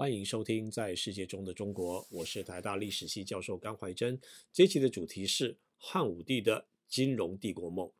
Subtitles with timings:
[0.00, 4.18] 欢迎收听《在世界中的中国》，我是台大历史系教授甘怀真。
[4.50, 7.92] 这期的主题是汉武帝的金融帝国梦。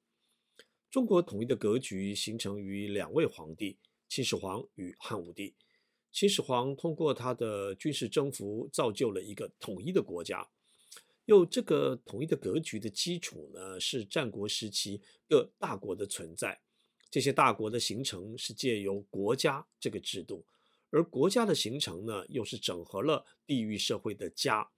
[0.90, 3.76] 中国统一的格局形成于两位皇帝
[4.08, 5.54] 秦始皇与汉武帝。
[6.10, 10.48] 秦始皇通过他的军事征服，造就了一个统一的国家。
[11.26, 16.62] 又这个统一的格局的基础呢，是战国时期各大国的存在。
[17.10, 20.46] 这些大国的形成是借由国家这个制度。
[20.90, 24.70] 而国家的形成呢，又是整合了地域社会的家，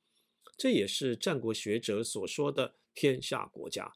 [0.57, 3.95] 这也是战国学者所说的天下国家。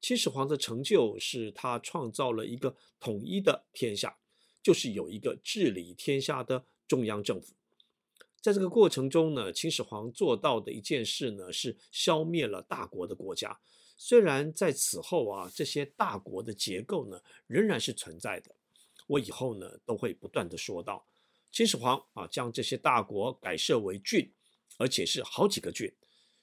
[0.00, 4.18] 秦始皇的成就是他创造了一个统一的天下，
[4.60, 7.54] 就是有一个治理天下的中央政府。
[8.40, 13.60] 在这个过程中呢，秦始皇做到的一件事呢，是消灭了大国的国家。
[13.96, 18.56] 虽然在此后啊，这些大国的结构呢，仍然是存在的。
[19.06, 21.06] 我以后呢，都会不断的说到。
[21.52, 24.32] 秦始皇啊，将这些大国改设为郡，
[24.78, 25.92] 而且是好几个郡。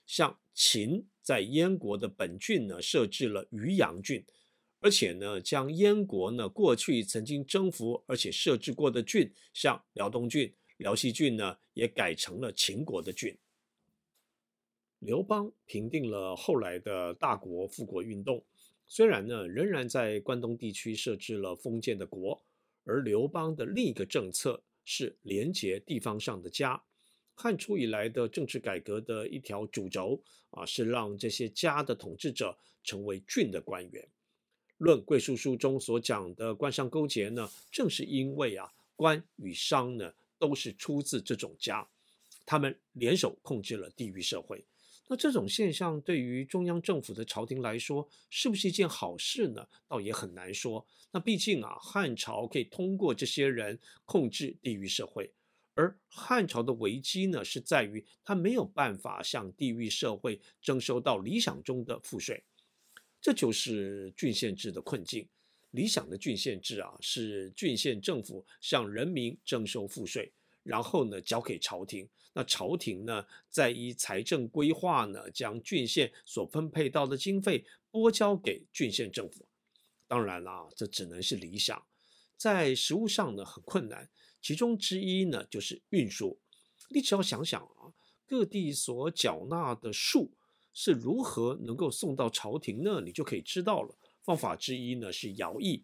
[0.06, 4.24] 像秦在燕国的本郡呢，设置了渔阳郡，
[4.80, 13.36] 而且呢，将燕国呢过去曾经征服而且设置过的郡，像辽东郡、辽西郡呢，也改成了秦国的郡。
[15.00, 18.46] 刘邦平定了后来的大国复国运动，
[18.86, 22.44] 虽然呢，仍然在关东地区设置了封建的国，
[22.84, 24.62] 而刘邦的另一个政策。
[24.92, 26.82] 是连接地方上的家，
[27.36, 34.10] 汉初以来的政治改革的一条主轴啊，是让这些家的统治者成为郡的官员。
[34.80, 41.88] 论贵书书中所讲的官商勾结呢，正是因为啊，官与商呢都是出自这种家，
[42.44, 44.66] 他们联手控制了地域社会。
[45.12, 49.68] 那这种现象对于中央政府的朝廷来说，是不是一件好事呢？
[49.88, 50.86] 倒也很难说。
[51.12, 55.34] 那毕竟啊，汉朝可以通过这些人控制地域社会，
[55.74, 62.44] 而汉朝的危机呢，是在于他没有办法向地域社会征收到理想中的赋税，
[63.20, 65.28] 这就是郡县制的困境。
[65.72, 70.32] 理想的郡县制啊，是郡县政府向人民征收赋税。
[70.64, 72.08] 然后呢，交给朝廷。
[72.34, 79.48] 那朝廷呢，再依财政规划呢，将郡县所分配到的经费拨交给郡县政府。
[80.08, 81.84] 当然啦，这只能是理想，
[82.38, 84.10] 在实务上呢，很困难。
[84.42, 86.40] 其中之一呢，就是运输。
[86.90, 87.94] 你只要想想啊，
[88.28, 90.30] 各地所缴纳的税
[90.72, 93.02] 是如何能够送到朝廷呢？
[93.04, 93.98] 你就可以知道了。
[94.24, 95.84] 方法之一呢，是徭役；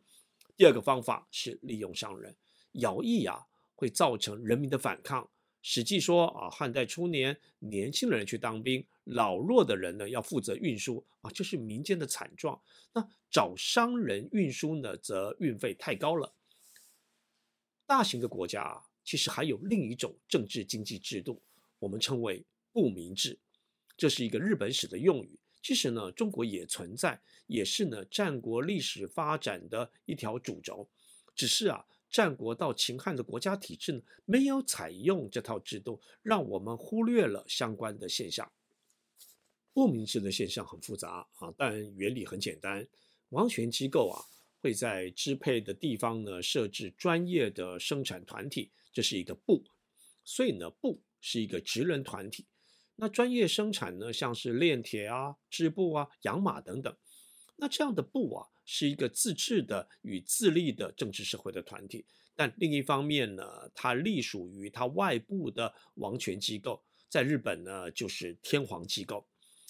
[0.56, 2.38] 第二个方法是利用商人。
[2.74, 3.48] 徭役啊。
[3.76, 5.24] 会造成人民的反抗。
[5.68, 12.62] 《史记》说啊，汉代初年，年轻人去当兵，老弱的人呢要负责运输啊，这是民间的惨状。
[12.94, 16.32] 那找商人运输呢，则运费太高了。
[17.88, 21.42] 大型的国家啊其实还有另一种政治经济制度，
[21.80, 23.40] 我们称为不明制，
[23.98, 25.40] 这是一个日本史的用语。
[25.64, 30.88] 其实呢，中国也存在，也是呢战国历史发展的一条主轴，
[31.36, 31.84] 只是啊。
[32.16, 38.50] 战国到秦汉的国家体制呢，没有采用这套制度，让我们忽略了相关的现象。
[39.74, 42.88] 不明制的现象很复杂啊，但原理很简单。
[43.32, 44.24] 王权机构啊，
[44.62, 49.66] 会在支配的地方呢设置专业的生产团体，这是一个部。
[50.24, 52.46] 所以呢，部是一个职人团体。
[52.96, 56.96] 那专业生产呢，像是炼铁啊、织布啊、养马等等。
[57.58, 58.48] 那这样的部啊。
[58.66, 62.04] 是一个自治的与自立的政治社会的团体，
[62.36, 63.44] 但另一方面呢，
[63.74, 66.84] 它隶属于它外部的王权机构。
[67.08, 69.26] 在日本呢，就是天皇机构，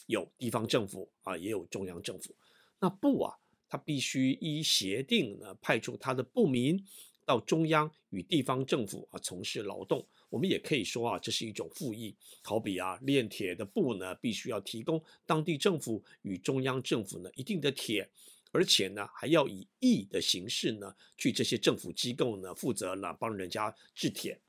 [0.08, 2.36] 有地方政府啊，也有中央政府。
[2.80, 3.36] 那部啊，
[3.68, 6.84] 它必须依协定呢，派出它的部民
[7.24, 10.08] 到中央与地方政府啊从事劳动。
[10.30, 12.16] 我们也可以说啊，这是一种赋役。
[12.42, 18.10] 好比啊，炼铁的部呢，必须要提供当地政府与中央政府呢一定的铁。
[18.56, 24.40] 而且呢，还要以役的形式呢，去这些政府机构呢负责呢帮人家制铁。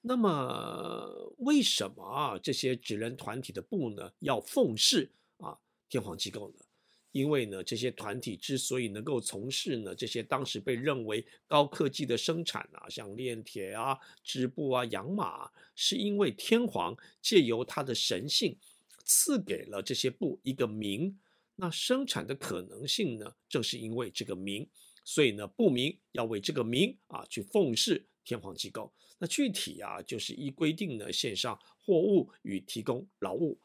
[0.00, 5.56] 那么，为什么啊这些职人团体的部呢要奉事啊
[5.88, 6.64] 天皇机构呢？
[7.12, 18.58] 因为呢这些团体之所以能够从事呢这些当时被认为高科技的生产啊，像炼铁啊、织布啊、养马啊，是因为天皇借由他的神性
[19.04, 21.16] 赐给了这些部一个名。
[21.58, 23.34] 那生产的可能性呢？
[23.48, 24.68] 正是因为这个名，
[25.04, 28.92] 所以呢，不明要为这个名啊去奉事天皇机构。
[29.18, 33.58] 那具体啊，就是依规定呢献上货物与提供劳务，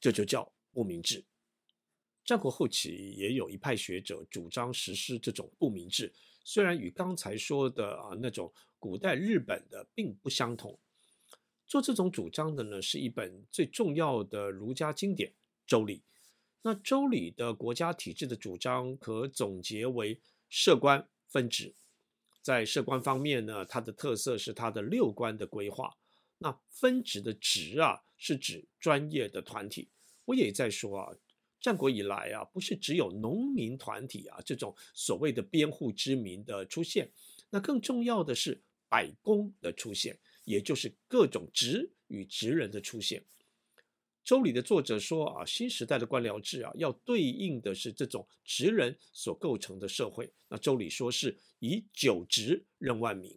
[0.00, 1.22] 这就叫不明制。
[2.24, 6.10] 战国后期也有一派学者主张实施这种不明制，
[6.42, 10.78] 虽然与刚才说的啊那种古代日本的并不相同。
[11.66, 15.30] 做这种主张的呢，是一本最重要的儒家经典
[15.66, 15.98] 《周礼》。
[16.62, 21.74] 那《周礼》的国家体制的主张可总结为设官分职。
[22.42, 25.96] 在设官方面呢，它的特色是它的六官的规划。
[26.38, 29.88] 那分职的职啊，是指专业的团体。
[30.24, 31.14] 我也在说啊，
[31.60, 37.10] 战国以来啊，不是只有农民团体啊这种所谓的编户之民的出现，
[37.50, 38.58] 那更重要的是
[38.88, 43.22] 百工的出现，也就是各种职与职人的出现。
[44.30, 50.32] 周礼的作者说啊，新时代的官僚制啊，要对应的是这种职人所构成的社会。
[50.48, 53.36] 那周礼说是以九职任万民，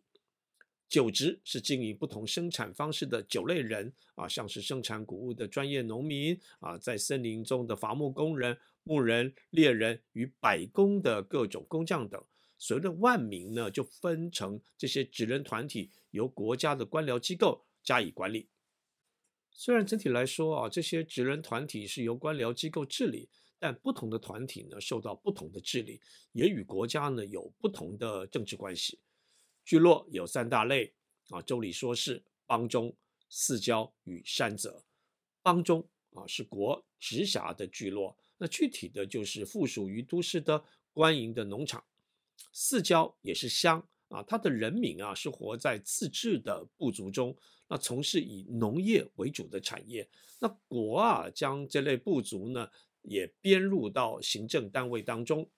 [0.87, 12.23] 九职是经营不同生产方式的九类人啊，像是生产谷物的专业农民啊，在森林中的伐木工人、牧人、猎人与百工的各种工匠等。
[12.59, 18.47] 所谓的万民呢，就分成这些职人团体，由国家的官僚机构加以管理。
[19.55, 23.29] 虽然整体来说啊，这些职人团体是由官僚机构治理，
[23.59, 26.01] 但不同的团体呢，受到不同的治理，
[26.31, 28.99] 也与国家呢有不同的政治关系。
[29.63, 30.93] 聚落有三大类
[31.29, 32.93] 啊，周礼说是邦中、
[33.29, 34.83] 四郊与山泽。
[35.41, 41.85] 邦中啊是国直辖的聚落，那具体的就是附属于都市的官营的农场。
[42.51, 47.35] 四郊也是乡啊，它的人民啊是活在自治的部族中。
[47.67, 50.07] 那从事以农业为主的产业，
[50.39, 52.69] 那国啊将这类部族呢
[53.01, 55.49] 也编入到行政单位当中。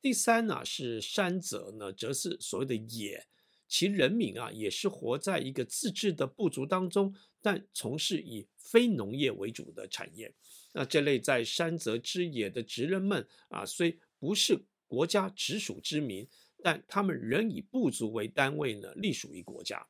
[0.00, 3.26] 第三呢是山泽呢，则是所谓的野，
[3.68, 10.32] 其人民啊也是活在一个自治的部族当中，但从事以非农业为主的产业。
[10.72, 16.26] 那这类在山泽之野的职人们啊，虽不是国家直属之民，
[16.66, 19.86] 但他们仍以部族为单位呢，隶属于国家。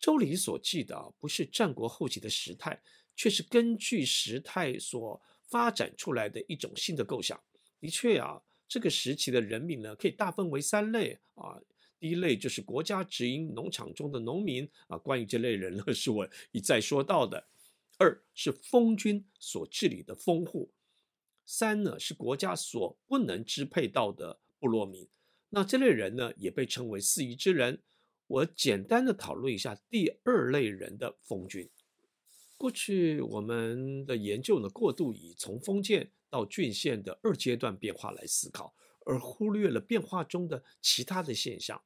[0.00, 2.82] 周礼所记的，不是战国后期的时态，
[3.14, 7.40] 却是根据时态所发展出来的一种新的构想。
[7.78, 11.62] 的确啊，这个时期的人民呢，可以大分为三类啊。
[12.00, 17.46] 第一类就是国家直营农场中的农民啊，关于这类人呢，是我一再说到的。
[17.96, 20.72] 二是封君所治理的封户。
[21.44, 25.06] 三呢是国家所不能支配到的部落民。
[25.50, 27.82] 那这类人呢，也被称为四夷之人。
[28.26, 31.70] 我简单的讨论一下第二类人的封君。
[32.58, 41.80] 过去我们的研究呢，过度以从封建到郡县的二阶段变化来思考，而忽略了变化中的其他的现象。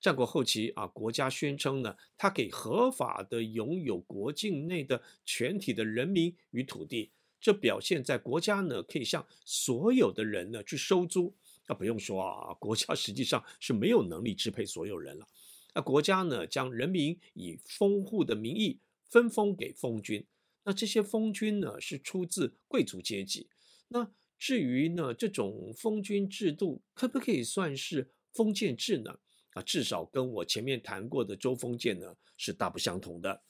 [0.00, 11.34] 战国后期啊，国家宣称呢，他给合法的拥有国境内的全体的人民与土地，这表现在国家呢可以向所有的人呢去收租。
[11.70, 15.28] 那不用说啊，国家实际上是没有能力支配所有人了。
[15.72, 20.26] 那国家呢，将人民以封户的名义分封给封君。
[20.64, 23.48] 那这些封君呢，是出自贵族阶级。
[23.86, 29.20] 那至于呢，这种封君制度可不可以算是封建制呢？
[29.52, 33.44] 啊，至少跟我前面谈过的周封建呢，是大不相同的。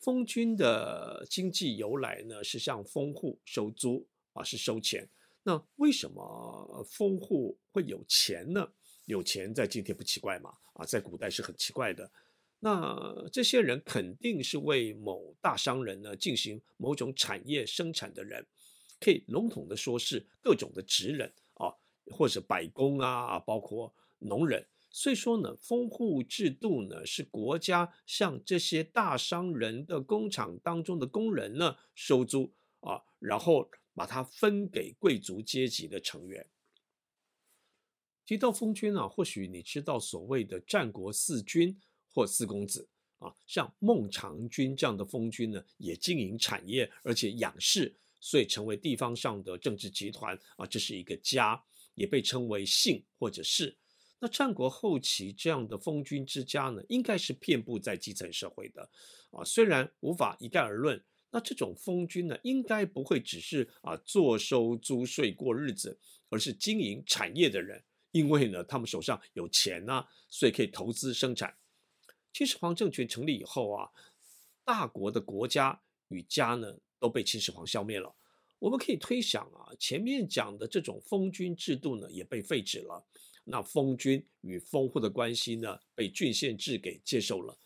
[0.00, 5.08] 封君的经济由来呢，是向封户收租啊，是收钱。
[5.48, 8.68] 那为什么封户会有钱呢？
[9.06, 10.52] 有钱在今天不奇怪嘛？
[10.74, 12.12] 啊，在古代是很奇怪的。
[12.58, 18.46] 那这些人肯定是为某大商人呢进行某种产业生产的人，
[19.00, 21.72] 可以笼统的说是各种的职人啊，
[22.10, 24.66] 或者百工啊，包括农人。
[24.90, 33.66] 所以说呢，封户制度呢是国家向这些大商人的工厂当中的工人呢收租啊，然后
[33.98, 36.46] 把它分给贵族阶级的成员。
[38.24, 41.76] 提到封君啊，或许你知道所谓的战国四君
[42.12, 42.88] 或四公子
[43.18, 51.60] 啊，像孟尝君这样的封君呢，也经营产业，而且养士，所以成为地方上的政治集团啊，这是一个家，
[51.94, 53.76] 也被称为姓或者氏。
[54.20, 58.88] 那战国后期这样的封君之家呢，应该是遍布在基层社会的
[59.32, 61.02] 啊，虽然无法一概而论。
[61.30, 65.98] 那这种封君呢，应该不会只是啊坐收租税过日子，
[66.30, 67.84] 而是经营产业的人。
[68.10, 71.54] 因为呢，他们手上有钱呐、所以可以投资生产。
[72.32, 73.90] 秦始皇政权成立以后啊，
[74.64, 78.14] 大国的国家与家呢都被秦始皇消灭了。
[78.58, 83.06] 我们可以推想啊，前面讲的这种封君制度呢也被废止了。
[83.44, 87.58] 那封君与封户的关系呢被郡县制给接受了，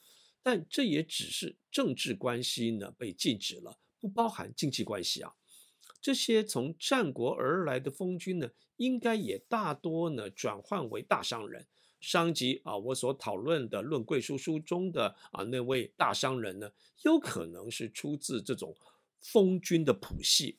[0.43, 5.35] 但这也只是政治关系呢被禁止了，不包含经济关系啊。
[6.01, 11.67] 这些从战国而来的封君呢，应该也大多呢转换为大商人。
[12.01, 16.73] 上集啊，我所讨论的《论贵书》书中的啊那位大商人呢，
[17.03, 18.75] 有可能是出自这种
[19.21, 20.59] 封君的谱系。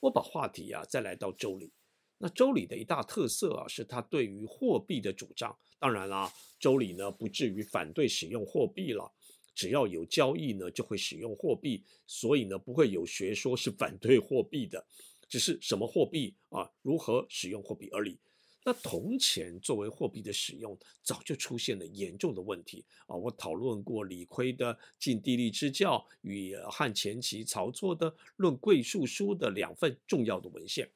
[0.00, 1.70] 我把话题啊再来到周礼，
[2.18, 5.56] 那周礼的一大特色啊，是他对于货币的主张。
[5.82, 9.12] 当然啦，周礼呢不至于反对使用货币了，
[9.52, 14.86] 只要有交易呢，就会使用货币，所以呢不会有学说是反对货币的，
[15.28, 18.16] 只是什么货币啊，如何使用货币而已。
[18.64, 23.16] 那铜钱作为货币的使用，早就出现了严重的问题啊！
[23.16, 30.88] 我讨论过李悝的《晋地利之教》与汉前期曹错的《论贵术书》的两份重要的文献。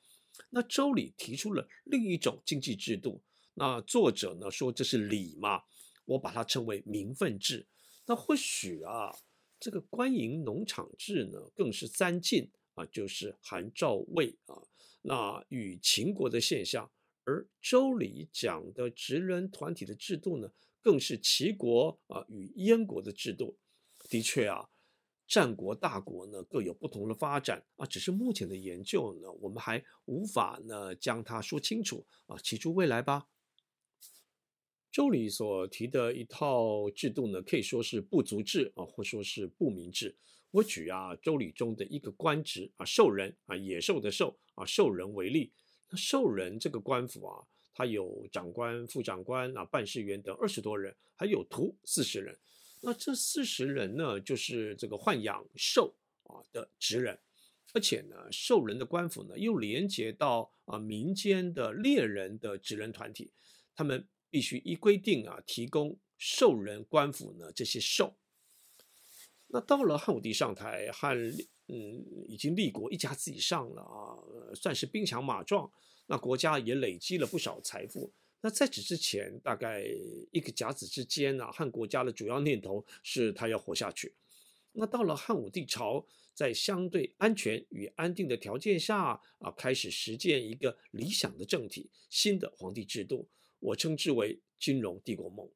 [0.49, 3.21] 那周礼提出了另一种经济制度，
[3.58, 5.62] 那作者呢说这是礼嘛，
[6.04, 7.66] 我把它称为名分制。
[8.04, 9.16] 那或许啊，
[9.58, 14.60] 这个官营农场制呢，更是三晋啊，就是韩赵魏啊，
[15.00, 16.90] 那与秦国的现象。
[17.25, 23.56] 而周礼讲的职人团体的制度呢，更是齐国啊与燕国的制度。
[24.10, 24.68] 的确啊，
[25.26, 32.36] 战国大国呢各有不同的发展啊，只是目前的研究呢，我们还无法呢将它说清楚啊。
[32.36, 33.26] 祈诸未来吧。
[34.96, 40.16] 周礼所提的一套制度呢，可以说是部族制啊，或说是部民制。
[40.50, 45.52] 我举啊周礼中的一个官职啊，兽人啊，野兽的兽啊，兽人为例。
[45.90, 52.34] 那兽人这个官府啊，他有长官、副长官啊、办事员等二十多人，还有徒四十人。
[52.80, 57.18] 那这四十人呢，就是这个豢养兽啊的职人，
[57.74, 63.30] 而且呢，兽人的官府呢又连接到啊民间的猎人的职人团体，
[63.74, 68.14] 他们必须依规定啊提供兽人官府呢这些兽。
[69.47, 71.16] 那到了汉武帝上台，汉。
[71.69, 74.14] 嗯，已经立国一甲子以上了啊，
[74.55, 75.69] 算是兵强马壮。
[76.07, 78.12] 那国家也累积了不少财富。
[78.40, 79.83] 那在此之前，大概
[80.31, 84.14] 一个甲子之间啊，汉国家的主要念头是他要活下去。
[84.75, 95.50] 那到了汉武帝朝，在相对安全与安定的条件下啊，开始实践一个理想的政体，新的皇帝制度，我称之为金融帝国梦。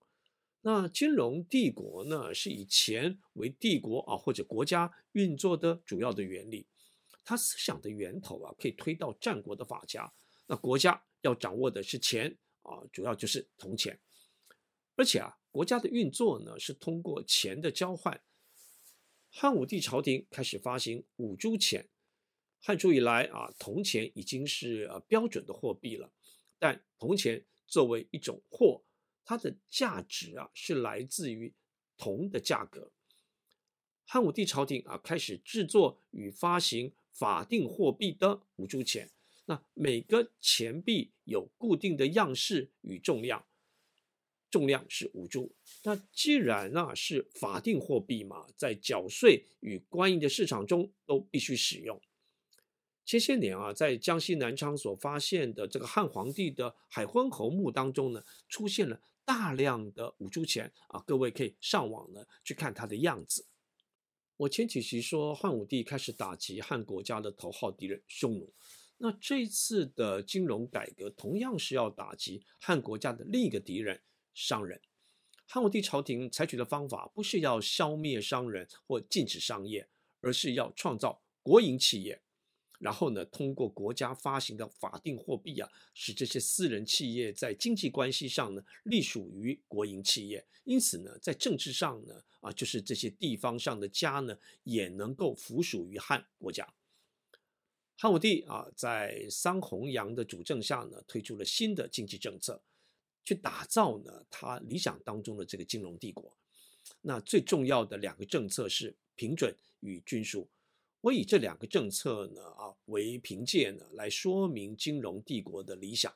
[0.62, 6.66] 那金融帝国呢，是以钱为帝国啊或者国家运作的主要的原理。
[7.24, 10.12] 它思想的源头啊，可以推到战国的法家。
[10.46, 14.00] 那国家要掌握的是钱啊，主要就是铜钱。
[14.96, 18.20] 而且啊，国家的运作呢，是通过钱的交换。
[19.30, 21.88] 汉武帝朝廷开始发行五铢钱。
[22.58, 26.12] 汉初以来啊，铜钱已经是呃标准的货币了。
[26.58, 28.82] 但铜钱作为一种货。
[29.24, 31.54] 它的价值啊，是来自于
[31.96, 32.90] 铜的价格。
[34.04, 39.08] 汉武帝朝廷啊，开始制作与发行法定货币的五铢钱。
[39.44, 43.46] 那每个钱币有固定的样式与重量，
[44.50, 45.54] 重量是五铢。
[45.84, 52.00] 那既然啊是法定货币嘛，在缴税与官营的市场中都必须使用。
[53.04, 59.00] 前些年啊，在江西南昌所发现的这个汉皇帝的海昏侯墓当中呢，出现了。
[59.22, 63.46] 大量的五铢钱啊，各位可以上网呢去看它的样子。
[64.36, 68.52] 我前几期说汉武帝开始打击汉国家的头号敌人匈奴，
[68.96, 74.02] 那这次的金融改革同样是要打击汉国家的另一个敌人
[74.34, 74.80] 商人。
[75.46, 79.88] 汉武帝朝廷采取的方法不是要消灭商人或禁止商业，
[80.20, 82.20] 而是要创造国营企业。
[82.80, 90.44] 然后呢，通过国家发行的法定货币啊，使这些私人企业在经济关系上呢，隶属于国营企业。
[90.64, 96.74] 因此呢，在政治上呢，啊，就是这些地方上的家呢，也能够服属于汉国家。
[97.96, 102.62] 汉武帝啊，在桑弘羊的主政下呢，推出了新的经济政策，
[103.22, 106.34] 去打造呢他理想当中的这个金融帝国。
[107.02, 110.48] 那最重要的两个政策是平准与均输。
[111.02, 116.14] 我以这两个政策呢啊为凭借呢，来说明金融帝国的理想。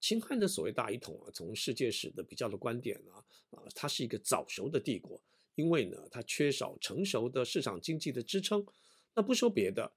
[0.00, 3.12] 秦汉的所谓大一统啊，从世界史的比较的观点呢
[3.50, 5.20] 啊，它是一个早熟的帝国，
[5.54, 8.66] 因为呢它缺少成熟的市场经济的支撑。
[9.14, 9.92] 那不说别的，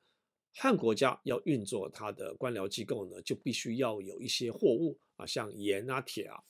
[0.54, 6.44] 汉国家要运作它的官僚机构呢，就必须要有一些货物啊，像盐啊、铁啊，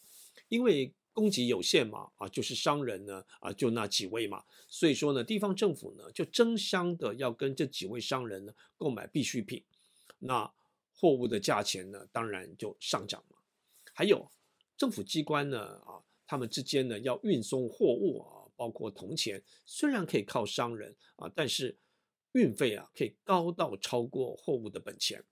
[0.50, 0.94] 因为。
[1.14, 9.64] 供给有限嘛，啊，就是商人呢，啊，就那几位嘛，所以说呢，地方政府呢就争相的要跟这几位商人呢购买必需品，
[10.20, 10.52] 那
[10.94, 13.38] 货物的价钱呢当然就上涨嘛。
[13.94, 14.32] 还有
[14.78, 21.78] 政府机关呢，啊，他们之间呢要运送货物啊，包括铜钱，虽然可以靠商人啊，但是
[22.32, 25.24] 运费啊可以高到超过货物的本钱。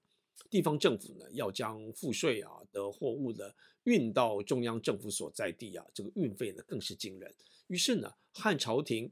[0.50, 3.51] 地方政府呢要将赋税啊的货物呢
[3.84, 7.34] 运到中央政府所在地啊，这个运费呢更是惊人。
[7.67, 9.12] 于是呢，汉朝廷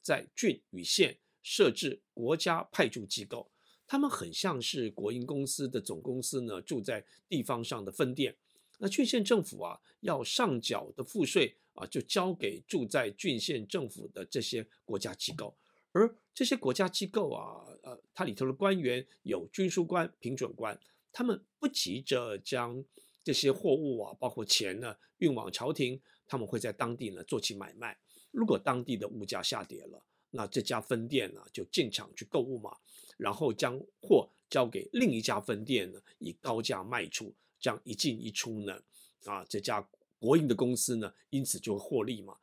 [0.00, 3.50] 在郡与县设置国家派驻机构，
[3.86, 8.36] 他们很像是国营公司的总公司呢，住在地方上的分店。
[8.78, 15.56] 那郡县政府啊要上缴的赋税啊，就交给住在郡县政府的这些国家机构。
[15.92, 20.78] 而这些国家机构啊，呃，它里头的官员有军书官、平准官，
[21.12, 22.84] 他们不急着将
[23.24, 26.00] 这些货物啊，包括钱呢，运往朝廷。
[26.30, 27.98] 他们会在当地呢做起买卖，
[28.30, 32.76] 如果当地的物价下跌了，那这家分店呢就进场去购物嘛，
[33.16, 38.78] 然后将货交给另一家分店呢以高价卖出，这样一进一出呢，
[39.24, 42.36] 啊，这家国营的公司呢因此就获利嘛。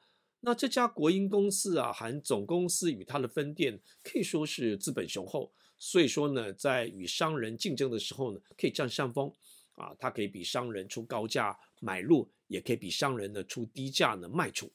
[0.46, 9.34] 那这家国营公司啊，含总公司与它的分店可以说是资本雄厚，所以说呢，在与商人竞争的时候呢，可以占上风。
[9.74, 14.72] 啊，它可以比商人出高价买入，也可以比商人呢出低价呢卖出。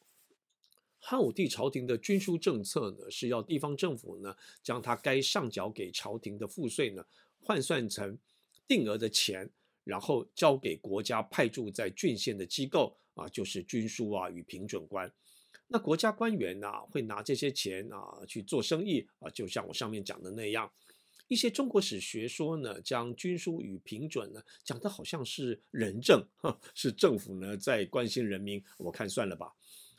[0.98, 7.02] 汉武帝朝廷的军书政策呢，是要地方政府呢将他该上缴给朝廷的赋税呢
[7.42, 8.18] 换算成
[8.68, 9.48] 定额的钱，
[9.84, 15.10] 然后交给国家派驻在郡县的机构啊，就是军书啊与平准官。
[15.72, 20.70] 那国家官员呢、会拿这些钱啊去做生意啊，就像我上面讲的那样。
[21.28, 26.26] 一些中国史学说呢，将军书与平准呢讲的好像是仁政，
[26.74, 28.60] 是政府呢在关心人民。
[28.78, 29.54] 我看算了吧。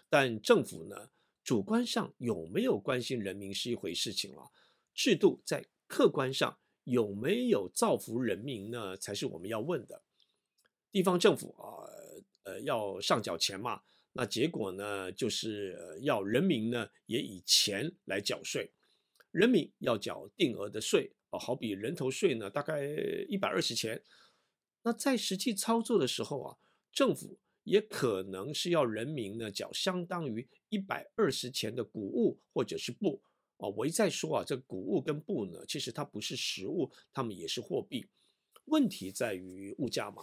[0.10, 1.10] 但政府呢
[1.42, 4.52] 主观上有没有关心人民是一回事情了，
[4.94, 10.02] 制度在客观上有没有造福人民呢，才是我们要问的。
[10.92, 11.88] 地方政府啊，
[12.44, 13.82] 呃，要上缴钱嘛，
[14.14, 18.72] 那结果呢就是要人民呢也以钱来缴税，
[19.32, 21.14] 人民要缴定额的税。
[21.32, 22.86] 啊，好比人头税呢，大概
[23.30, 24.04] 一百二十钱。
[24.84, 26.58] 那在实际操作的时候啊，
[26.92, 33.22] 政府也可能是要人民呢缴相当于一百二十钱的谷物或者是布。
[33.56, 38.06] 啊，我一再说啊，这谷物跟布呢，其实它不是实物，它们也是货币。
[38.66, 40.22] 问题在于物价嘛。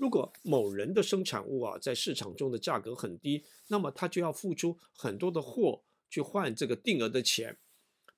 [0.00, 7.58] 如果某人的生产物啊，在市场中的价格很低，那么他就要付出很多的货去换这个定额的钱。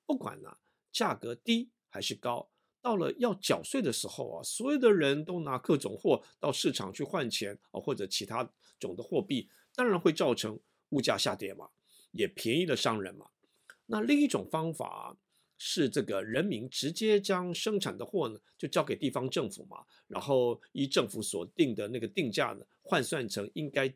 [0.05, 0.57] 不管呢，
[0.91, 1.69] 价格低。
[1.93, 2.49] 还是高，
[2.81, 11.69] 到了要缴税的时候啊，所有的人都拿各种货到市场去换钱啊，或者其他种的货币，当然会造成物价下跌嘛，
[12.09, 13.27] 也便宜了商人嘛。
[13.85, 15.15] 那另一种方法
[15.57, 23.93] 是，这个人民直接将生产的货呢，就交给地方政府嘛，然后依政府所定的那个定价呢，换算成应该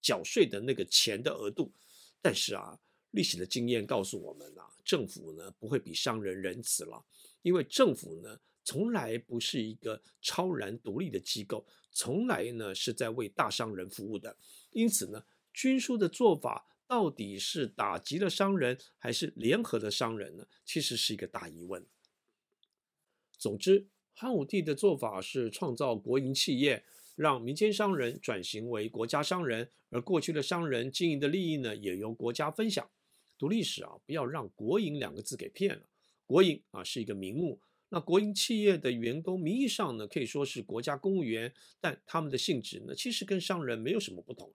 [0.00, 1.70] 缴税的那个钱的额度。
[2.22, 2.78] 但是啊，
[3.10, 7.04] 历史的经验告诉我们啊，政府呢不会比商人仁慈了。
[7.42, 14.34] 因为政府呢，从来不是一个超然独立的机构，从来呢是在为大商人服务的。
[14.70, 20.48] 因此呢，军书的做法到底是打击了商人，还是联合了商人呢？
[20.64, 21.86] 其实是一个大疑问。
[23.38, 32.90] 总之，汉武帝的做法是创造国营企业，让民间商人转型为国家商人，而过去的商人经营的利益呢，也由国家分享。
[33.38, 35.82] 读历史啊，不要让“国营”两个字给骗了。
[36.26, 44.52] 国营啊是一个名目，那国营企业的员工名义上呢，可以说是国家公务员，但他们的性质呢，其实跟商人没有什么不同。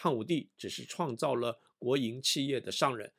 [0.00, 3.12] 汉武帝只是创造了国营企业的商人。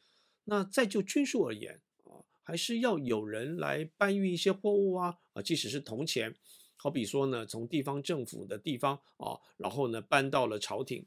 [0.45, 6.35] 那再就军书而言啊，还是要有人来搬运一些货物啊啊，即使是铜钱，
[6.75, 11.05] 好比说呢，从地方政府的地方啊，然后呢搬到了朝廷，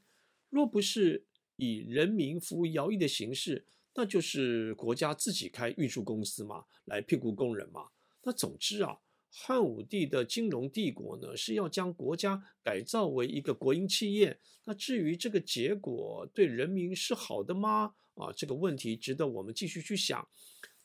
[0.49, 1.25] 若不是
[1.57, 3.65] 以人民服务徭役的形式。
[3.97, 7.87] 那就是国家自己开运输公司嘛，来聘雇工人嘛。
[8.23, 8.99] 那总之啊，
[9.37, 14.39] 汉武帝的金融帝国呢，是要将国家改造为一个国营企业。
[14.63, 17.93] 那至于这个结果对人民是好的吗？
[18.15, 20.25] 啊，这个问题值得我们继续去想。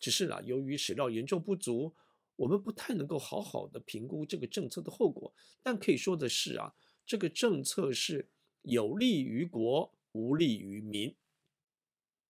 [0.01, 1.95] 只是啊，由于史料严重不足，
[2.35, 5.33] 我们不太能够好好的评估这个政策的后果。
[5.63, 6.75] 但可以说的是啊，
[7.07, 8.29] 这个政策是
[8.63, 11.15] 有利于国，无利于民。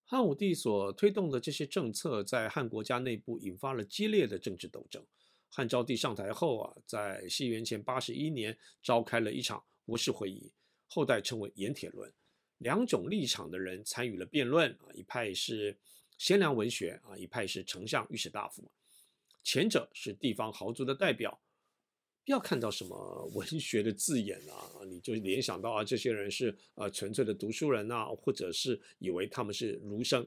[0.05, 5.03] 汉武帝所推动的这些政策，在汉国家内部引发了激烈的政治斗争。
[5.51, 10.51] 汉昭帝上台后啊，在西元前八十一年召开了一场国事会议，
[10.87, 12.11] 后代称为盐铁论。
[12.59, 15.77] 两种立场的人参与了辩论啊，一派是
[16.17, 18.71] 贤良文学啊，一派是丞相御史大夫。
[19.43, 21.41] 前者是地方豪族的代表。
[22.23, 30.25] 不要看到什么文学的字眼啊，你就联想到啊，这些人是呃纯粹的读书人呐、啊，或者是以为他们是儒生，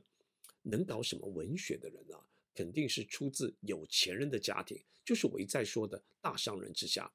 [0.64, 2.20] 能搞什么文学的人啊，
[2.54, 7.12] 肯定是出自有钱人的家庭，就是我一再说的大商人之家。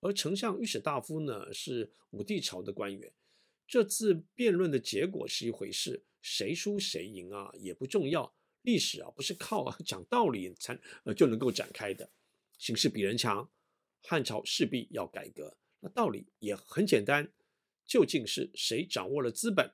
[0.00, 3.12] 而丞相御史大夫呢，是武帝朝的官员。
[3.68, 8.34] 这次辩论的结果是一回事，谁输谁赢啊也不重要。
[8.62, 12.10] 历史啊不是靠讲道理才呃就能够展开的。
[12.58, 13.50] 形势比人强，
[14.02, 15.56] 汉朝势必要改革。
[15.80, 17.32] 那道理也很简单，
[17.86, 19.72] 究竟是谁掌握了资本？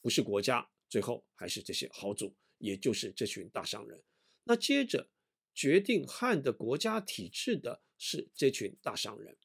[0.00, 4.02] 不是国家，最后还是这些豪族，也就是这群大商人。
[4.48, 5.08] 那接着
[5.54, 9.36] 决定汉的国家体制的是这群大商人。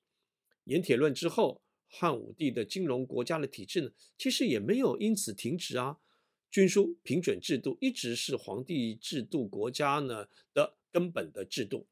[0.65, 5.99] 盐铁论之后，汉武帝的金融国家的体制呢，其实也没有因此停止啊。
[6.49, 11.87] 军书平准制度一直是皇帝制度国家呢的根本的制度，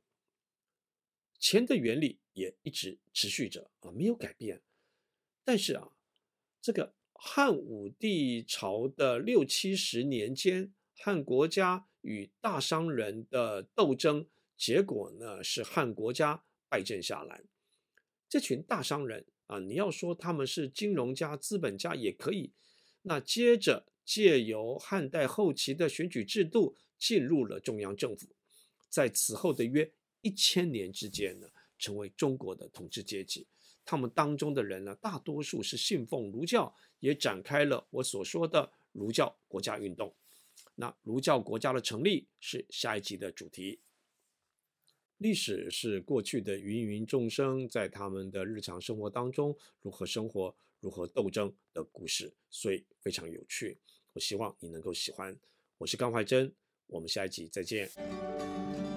[1.39, 4.61] 钱的原理也一直持续着啊，没有改变。
[5.43, 5.89] 但是啊，
[6.61, 14.25] 这个汉武帝朝的六七十年间，汉国家与大商人的斗争，
[14.57, 17.41] 结果呢是汉国家败阵下来。
[18.27, 22.51] 这群大商人啊，你要说他们是金融家、资本家也可以。
[23.01, 28.27] 那接着借由汉代后期的选举制度进入了中央政府，
[28.89, 33.47] 在此后的约一千年之间呢，成为中国的统治阶级。
[33.85, 40.13] 他们当中的人呢，大多数是信奉儒教，也展开了我所说的儒教国家运动。
[40.79, 43.81] 那儒教国家的成立是下一集的主题。
[45.17, 53.77] 历史是过去的芸芸众生在他们的日常生活当中如何生活、如何斗争的故事，所以非常有趣。
[54.13, 55.37] 我希望你能够喜欢。
[55.77, 56.49] 我是甘怀真，
[56.87, 58.88] 我们下一集再见。